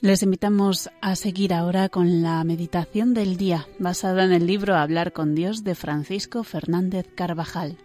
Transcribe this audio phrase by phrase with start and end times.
[0.00, 5.12] Les invitamos a seguir ahora con la meditación del día basada en el libro Hablar
[5.12, 7.76] con Dios de Francisco Fernández Carvajal.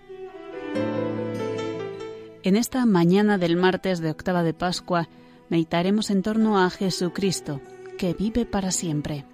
[2.43, 5.09] En esta mañana del martes de octava de Pascua
[5.49, 7.61] meditaremos en torno a Jesucristo,
[7.97, 9.25] que vive para siempre.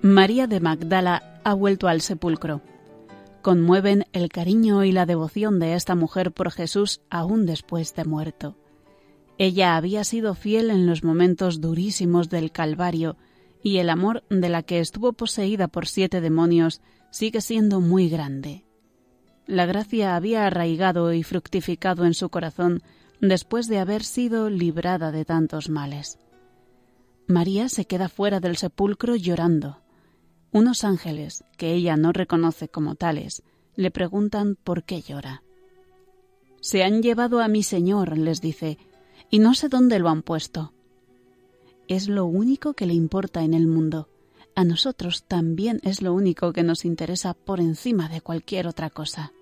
[0.00, 2.62] María de Magdala ha vuelto al sepulcro.
[3.42, 8.56] Conmueven el cariño y la devoción de esta mujer por Jesús aún después de muerto.
[9.38, 13.16] Ella había sido fiel en los momentos durísimos del Calvario,
[13.62, 16.80] y el amor de la que estuvo poseída por siete demonios
[17.10, 18.64] sigue siendo muy grande.
[19.46, 22.82] La gracia había arraigado y fructificado en su corazón
[23.20, 26.18] después de haber sido librada de tantos males.
[27.26, 29.78] María se queda fuera del sepulcro llorando.
[30.50, 33.42] Unos ángeles, que ella no reconoce como tales,
[33.76, 35.42] le preguntan por qué llora.
[36.60, 38.78] Se han llevado a mi Señor, les dice,
[39.30, 40.72] y no sé dónde lo han puesto.
[41.86, 44.08] Es lo único que le importa en el mundo.
[44.54, 49.32] A nosotros también es lo único que nos interesa por encima de cualquier otra cosa.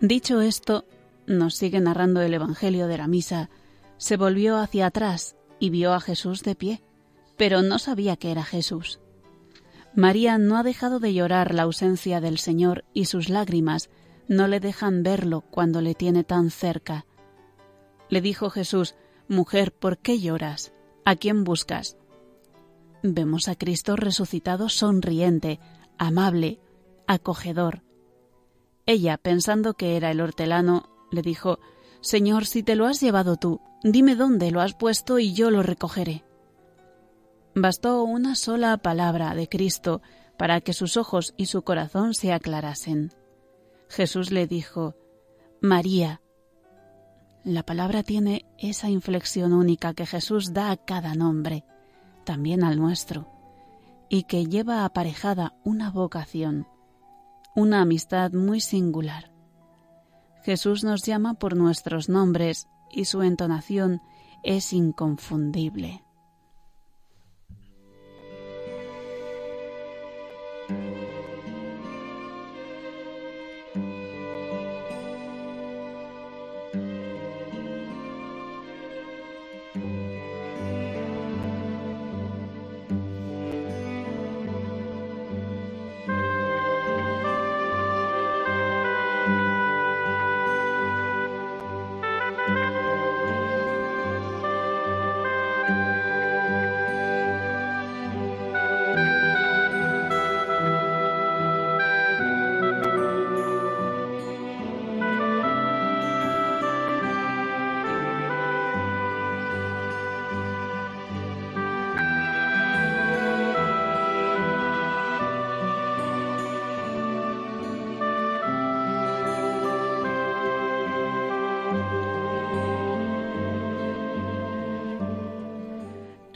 [0.00, 0.84] Dicho esto,
[1.26, 3.50] nos sigue narrando el Evangelio de la Misa,
[3.98, 6.82] se volvió hacia atrás y vio a Jesús de pie,
[7.36, 9.00] pero no sabía que era Jesús.
[9.94, 13.88] María no ha dejado de llorar la ausencia del Señor y sus lágrimas
[14.28, 17.06] no le dejan verlo cuando le tiene tan cerca.
[18.08, 18.94] Le dijo Jesús,
[19.28, 20.72] Mujer, ¿por qué lloras?
[21.04, 21.96] ¿A quién buscas?
[23.02, 25.60] Vemos a Cristo resucitado sonriente,
[25.98, 26.60] amable,
[27.06, 27.82] acogedor.
[28.84, 31.58] Ella, pensando que era el hortelano, le dijo,
[32.00, 35.62] Señor, si te lo has llevado tú, dime dónde lo has puesto y yo lo
[35.62, 36.24] recogeré.
[37.58, 40.02] Bastó una sola palabra de Cristo
[40.36, 43.14] para que sus ojos y su corazón se aclarasen.
[43.88, 44.94] Jesús le dijo,
[45.62, 46.20] María.
[47.44, 51.64] La palabra tiene esa inflexión única que Jesús da a cada nombre,
[52.24, 53.26] también al nuestro,
[54.10, 56.68] y que lleva aparejada una vocación,
[57.54, 59.32] una amistad muy singular.
[60.42, 64.02] Jesús nos llama por nuestros nombres y su entonación
[64.42, 66.05] es inconfundible.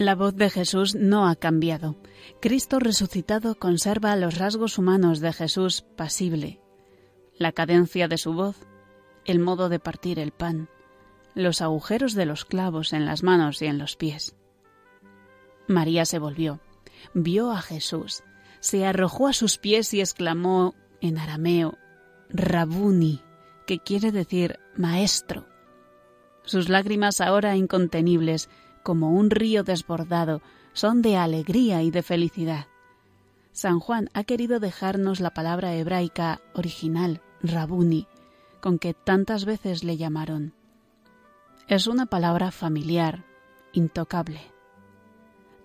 [0.00, 1.94] La voz de Jesús no ha cambiado.
[2.40, 6.58] Cristo resucitado conserva los rasgos humanos de Jesús pasible,
[7.36, 8.56] la cadencia de su voz,
[9.26, 10.70] el modo de partir el pan,
[11.34, 14.34] los agujeros de los clavos en las manos y en los pies.
[15.68, 16.60] María se volvió,
[17.12, 18.22] vio a Jesús,
[18.60, 21.76] se arrojó a sus pies y exclamó en arameo,
[22.30, 23.20] Rabuni,
[23.66, 25.46] que quiere decir maestro.
[26.42, 28.48] Sus lágrimas ahora incontenibles
[28.82, 30.42] como un río desbordado,
[30.72, 32.66] son de alegría y de felicidad.
[33.52, 38.06] San Juan ha querido dejarnos la palabra hebraica original, rabuni,
[38.60, 40.54] con que tantas veces le llamaron.
[41.66, 43.24] Es una palabra familiar,
[43.72, 44.40] intocable.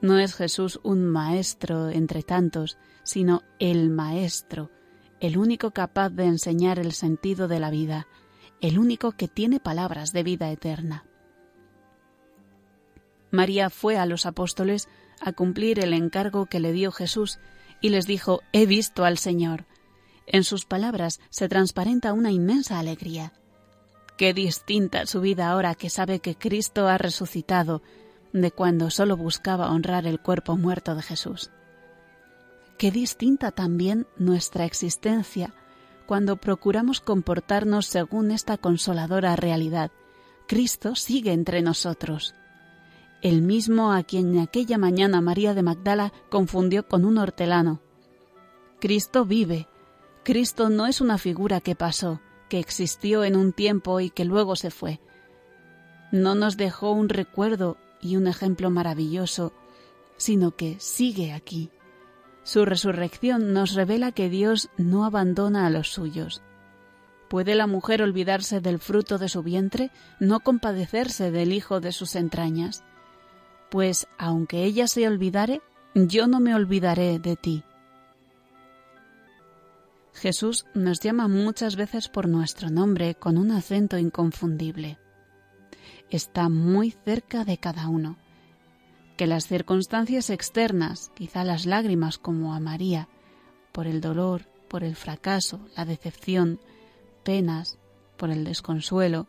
[0.02, 4.70] No es Jesús un maestro entre tantos, sino el maestro,
[5.20, 8.08] el único capaz de enseñar el sentido de la vida,
[8.62, 11.06] el único que tiene palabras de vida eterna.
[13.32, 14.88] María fue a los apóstoles
[15.22, 17.40] a cumplir el encargo que le dio Jesús
[17.82, 19.66] y les dijo, He visto al Señor.
[20.28, 23.34] En sus palabras se transparenta una inmensa alegría.
[24.18, 27.82] Qué distinta su vida ahora que sabe que Cristo ha resucitado
[28.34, 31.52] de cuando solo buscaba honrar el cuerpo muerto de Jesús.
[32.78, 35.54] Qué distinta también nuestra existencia
[36.06, 39.92] cuando procuramos comportarnos según esta consoladora realidad.
[40.48, 42.36] Cristo sigue entre nosotros.
[43.26, 47.82] El mismo a quien aquella mañana María de Magdala confundió con un hortelano.
[48.80, 49.68] Cristo vive.
[50.24, 54.56] Cristo no es una figura que pasó, que existió en un tiempo y que luego
[54.56, 55.00] se fue.
[56.12, 59.54] No nos dejó un recuerdo y un ejemplo maravilloso,
[60.18, 61.72] sino que sigue aquí.
[62.44, 66.44] Su resurrección nos revela que Dios no abandona a los suyos.
[67.28, 69.90] ¿Puede la mujer olvidarse del fruto de su vientre,
[70.20, 72.84] no compadecerse del hijo de sus entrañas?
[73.76, 75.62] Pues aunque ella se olvidare,
[75.96, 77.66] yo no me olvidaré de ti.
[80.14, 84.98] Jesús nos llama muchas veces por nuestro nombre con un acento inconfundible.
[86.10, 88.16] Está muy cerca de cada uno.
[89.18, 93.10] Que las circunstancias externas, quizá las lágrimas como a María,
[93.74, 96.62] por el dolor, por el fracaso, la decepción,
[97.26, 97.78] penas,
[98.16, 99.28] por el desconsuelo,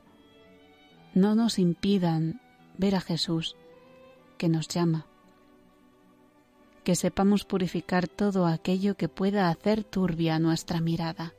[1.15, 2.41] no nos impidan
[2.79, 3.57] ver a Jesús
[4.37, 5.07] que nos llama
[6.87, 11.35] que sepamos purificar todo aquello que pueda hacer turbia nuestra mirada.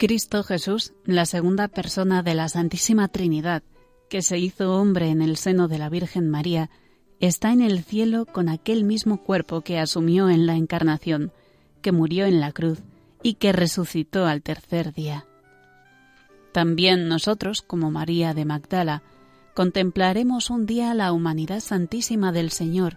[0.00, 3.62] Cristo Jesús, la segunda persona de la Santísima Trinidad,
[4.08, 6.70] que se hizo hombre en el seno de la Virgen María,
[7.20, 11.32] está en el cielo con aquel mismo cuerpo que asumió en la Encarnación,
[11.82, 12.78] que murió en la cruz
[13.22, 15.26] y que resucitó al tercer día.
[16.50, 19.02] También nosotros, como María de Magdala,
[19.52, 22.96] contemplaremos un día la humanidad santísima del Señor,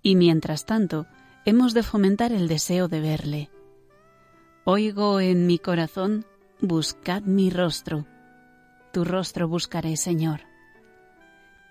[0.00, 1.06] y mientras tanto
[1.44, 3.50] hemos de fomentar el deseo de verle
[4.72, 6.24] Oigo en mi corazón,
[6.60, 8.06] buscad mi rostro.
[8.92, 10.42] Tu rostro buscaré, Señor.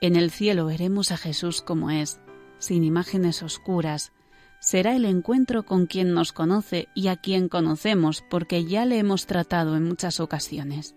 [0.01, 2.19] En el cielo veremos a Jesús como es,
[2.57, 4.11] sin imágenes oscuras.
[4.59, 9.27] Será el encuentro con quien nos conoce y a quien conocemos porque ya le hemos
[9.27, 10.93] tratado en muchas ocasiones.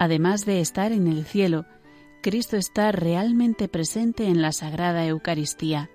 [0.00, 1.64] Además de estar en el cielo,
[2.24, 5.90] Cristo está realmente presente en la Sagrada Eucaristía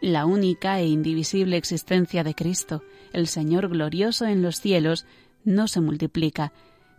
[0.00, 2.82] la única e indivisible existencia de Cristo,
[3.12, 5.06] el Señor glorioso en los cielos,
[5.44, 6.52] no se multiplica,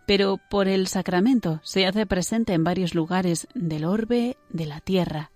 [0.05, 5.31] pero por el sacramento se hace presente en varios lugares del orbe de la tierra,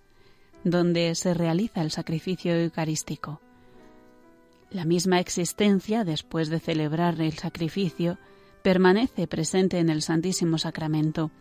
[0.64, 3.40] donde se realiza el sacrificio eucarístico.
[4.72, 8.18] La misma existencia, después de celebrar el sacrificio,
[8.64, 11.32] permanece presente en el Santísimo Sacramento,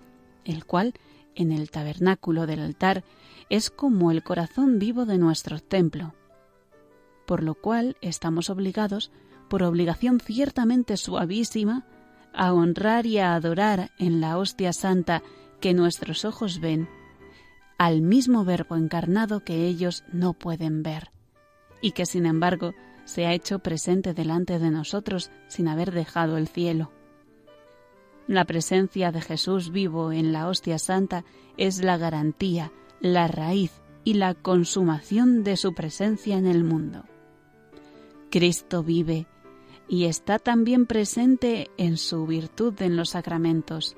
[0.44, 0.92] el cual,
[1.34, 3.02] en el tabernáculo del altar,
[3.48, 6.14] es como el corazón vivo de nuestro templo,
[7.26, 9.10] por lo cual estamos obligados,
[9.48, 11.86] por obligación ciertamente suavísima,
[12.32, 15.22] a honrar y a adorar en la hostia santa
[15.60, 16.88] que nuestros ojos ven,
[17.78, 21.10] al mismo Verbo encarnado que ellos no pueden ver,
[21.80, 22.72] y que sin embargo
[23.04, 26.90] se ha hecho presente delante de nosotros sin haber dejado el cielo.
[28.26, 31.24] La presencia de Jesús vivo en la hostia santa
[31.56, 37.04] es la garantía, la raíz y la consumación de su presencia en el mundo.
[38.34, 39.28] Cristo vive
[39.86, 43.96] y está también presente en su virtud en los sacramentos.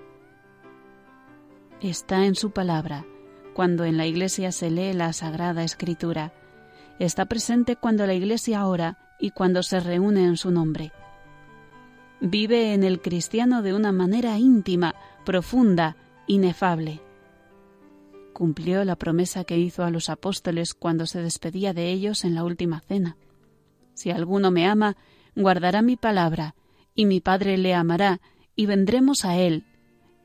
[1.80, 3.06] Está en su palabra,
[3.54, 6.34] cuando en la iglesia se lee la Sagrada Escritura.
[6.98, 10.92] Está presente cuando la iglesia ora y cuando se reúne en su nombre.
[12.20, 17.00] Vive en el cristiano de una manera íntima, profunda, inefable.
[18.34, 22.44] Cumplió la promesa que hizo a los apóstoles cuando se despedía de ellos en la
[22.44, 23.16] última cena.
[23.96, 24.94] Si alguno me ama,
[25.34, 26.54] guardará mi palabra,
[26.94, 28.20] y mi Padre le amará,
[28.54, 29.64] y vendremos a él,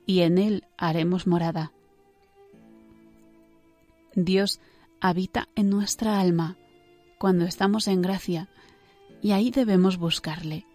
[0.06, 1.72] y en él haremos morada.
[4.13, 4.60] Dios
[5.00, 6.58] habita en nuestra alma
[7.18, 8.50] cuando estamos en gracia,
[9.22, 10.66] y ahí debemos buscarle.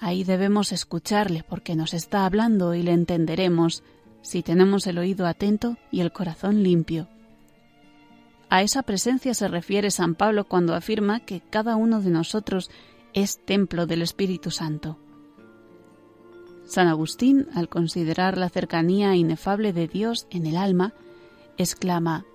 [0.00, 3.84] Ahí debemos escucharle porque nos está hablando y le entenderemos
[4.22, 7.06] si tenemos el oído atento y el corazón limpio.
[8.52, 12.70] A esa presencia se refiere San Pablo cuando afirma que cada uno de nosotros
[13.14, 14.98] es templo del Espíritu Santo.
[16.66, 20.92] San Agustín, al considerar la cercanía inefable de Dios en el alma,
[21.56, 22.26] exclama,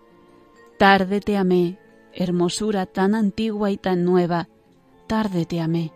[0.80, 1.78] Tarde te amé,
[2.16, 4.50] hermosura tan antigua y tan nueva,
[5.06, 5.94] tarde te amé.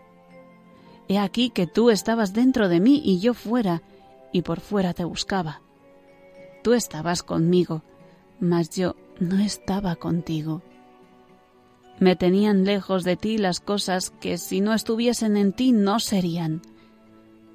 [1.07, 3.81] He aquí que tú estabas dentro de mí y yo fuera,
[4.31, 5.61] y por fuera te buscaba.
[6.61, 7.81] Tú estabas conmigo,
[8.39, 10.63] mas yo no estaba contigo.
[11.99, 16.63] Me tenían lejos de ti las cosas que si no estuviesen en ti no serían.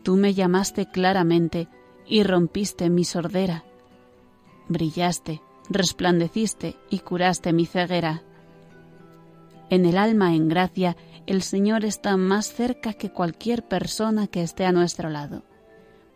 [0.05, 1.69] Tú me llamaste claramente
[2.07, 3.65] y rompiste mi sordera.
[4.69, 8.23] Brillaste, resplandeciste y curaste mi ceguera.
[9.69, 10.97] En el alma en gracia,
[11.27, 15.43] el Señor está más cerca que cualquier persona que esté a nuestro lado,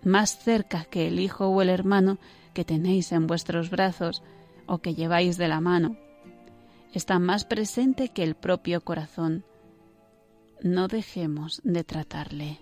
[0.05, 2.19] más cerca que el hijo o el hermano
[2.55, 4.23] que tenéis en vuestros brazos
[4.71, 5.97] o que lleváis de la mano.
[6.95, 9.45] Está más presente que el propio corazón.
[10.63, 12.61] No dejemos de tratarle.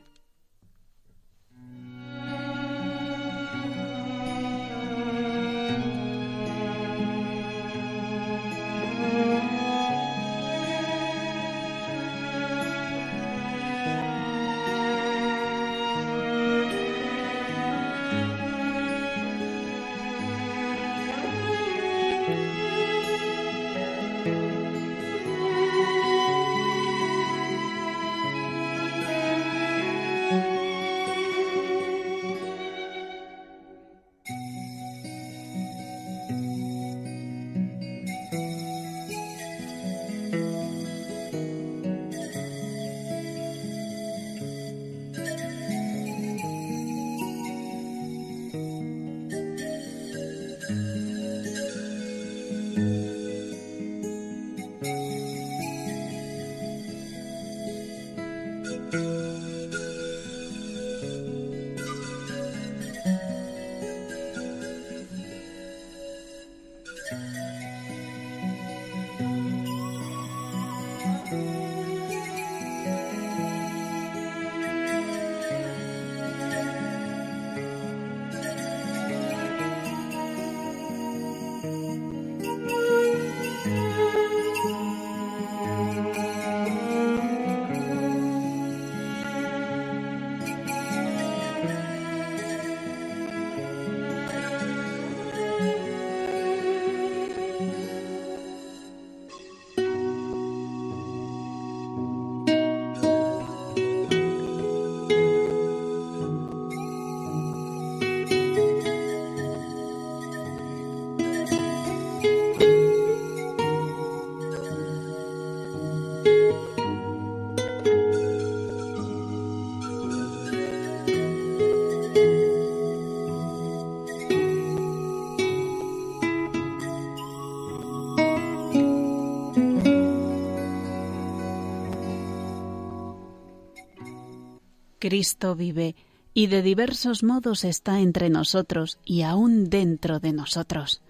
[135.08, 135.96] Cristo vive
[136.34, 141.00] y de diversos modos está entre nosotros y aún dentro de nosotros.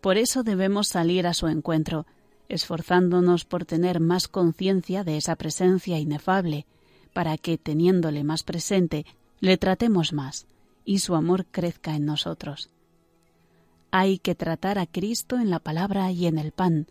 [0.00, 2.06] Por eso debemos salir a su encuentro,
[2.48, 6.64] esforzándonos por tener más conciencia de esa presencia inefable,
[7.12, 9.04] para que, teniéndole más presente,
[9.40, 10.46] le tratemos más
[10.84, 12.70] y su amor crezca en nosotros.
[13.90, 16.86] Hay que tratar a Cristo en la palabra y en el pan,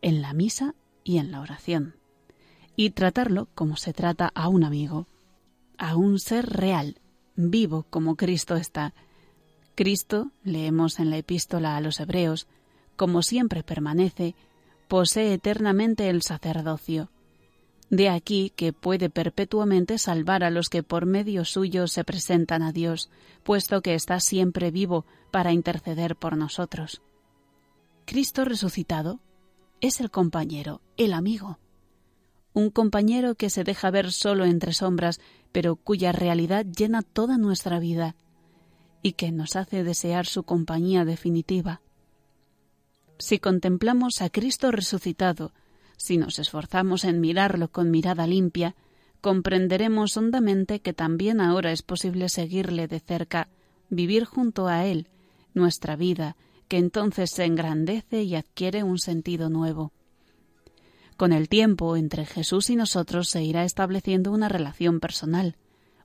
[0.00, 1.96] en la misa y en la oración,
[2.76, 5.06] y tratarlo como se trata a un amigo
[5.78, 6.98] a un ser real,
[7.36, 8.94] vivo como Cristo está.
[9.74, 12.46] Cristo, leemos en la epístola a los Hebreos,
[12.96, 14.34] como siempre permanece,
[14.88, 17.10] posee eternamente el sacerdocio.
[17.88, 22.72] De aquí que puede perpetuamente salvar a los que por medio suyo se presentan a
[22.72, 23.10] Dios,
[23.42, 27.02] puesto que está siempre vivo para interceder por nosotros.
[28.06, 29.20] Cristo resucitado
[29.80, 31.58] es el compañero, el amigo.
[32.54, 35.20] Un compañero que se deja ver solo entre sombras,
[35.52, 38.14] pero cuya realidad llena toda nuestra vida
[39.02, 41.80] y que nos hace desear su compañía definitiva.
[43.18, 45.52] Si contemplamos a Cristo resucitado,
[45.96, 48.74] si nos esforzamos en mirarlo con mirada limpia,
[49.20, 53.48] comprenderemos hondamente que también ahora es posible seguirle de cerca,
[53.88, 55.08] vivir junto a Él
[55.54, 56.36] nuestra vida,
[56.68, 59.92] que entonces se engrandece y adquiere un sentido nuevo.
[61.16, 65.56] Con el tiempo, entre Jesús y nosotros se irá estableciendo una relación personal,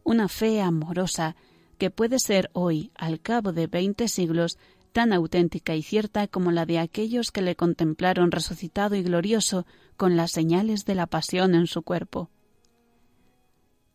[0.04, 1.36] una fe amorosa
[1.78, 4.58] que puede ser hoy, al cabo de veinte siglos,
[4.92, 10.18] tan auténtica y cierta como la de aquellos que le contemplaron resucitado y glorioso con
[10.18, 12.30] las señales de la pasión en su cuerpo.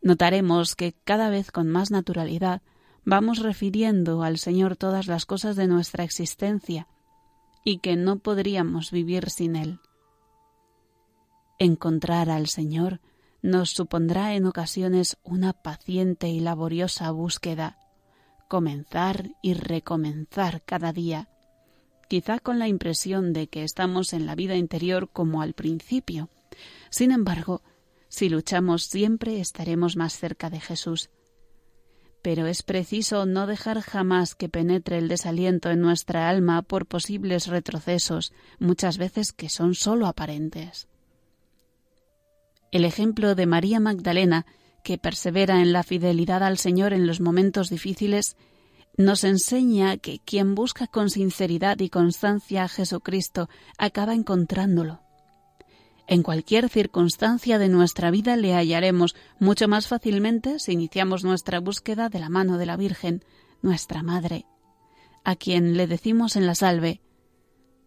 [0.00, 2.62] Notaremos que cada vez con más naturalidad
[3.04, 6.88] vamos refiriendo al Señor todas las cosas de nuestra existencia
[7.64, 9.80] y que no podríamos vivir sin Él.
[11.58, 13.00] Encontrar al Señor
[13.42, 17.78] nos supondrá en ocasiones una paciente y laboriosa búsqueda,
[18.48, 21.28] comenzar y recomenzar cada día,
[22.08, 26.30] quizá con la impresión de que estamos en la vida interior como al principio.
[26.90, 27.62] Sin embargo,
[28.08, 31.10] si luchamos siempre estaremos más cerca de Jesús.
[32.20, 37.46] Pero es preciso no dejar jamás que penetre el desaliento en nuestra alma por posibles
[37.46, 40.88] retrocesos, muchas veces que son sólo aparentes.
[42.72, 44.46] El ejemplo de María Magdalena,
[44.82, 48.36] que persevera en la fidelidad al Señor en los momentos difíciles,
[48.96, 53.48] nos enseña que quien busca con sinceridad y constancia a Jesucristo
[53.78, 55.00] acaba encontrándolo.
[56.06, 62.08] En cualquier circunstancia de nuestra vida le hallaremos mucho más fácilmente si iniciamos nuestra búsqueda
[62.08, 63.24] de la mano de la Virgen,
[63.60, 64.46] nuestra Madre,
[65.24, 67.00] a quien le decimos en la salve,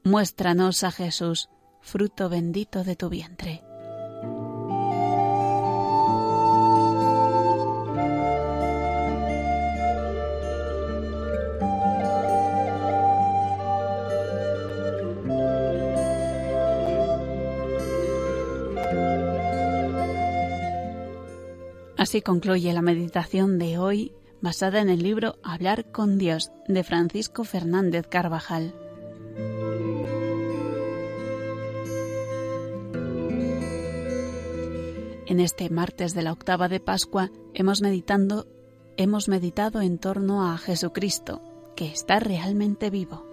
[0.04, 1.50] Muéstranos a Jesús,
[1.82, 3.65] fruto bendito de tu vientre.
[22.06, 27.44] Así concluye la meditación de hoy basada en el libro Hablar con Dios de Francisco
[27.46, 28.76] Fernández Carvajal.
[35.26, 38.46] En este martes de la octava de Pascua hemos meditando
[38.98, 41.42] hemos meditado en torno a Jesucristo,
[41.76, 43.26] que está realmente vivo.